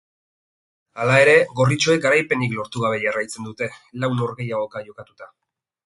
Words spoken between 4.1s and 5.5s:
norgehiagoka jokatuta.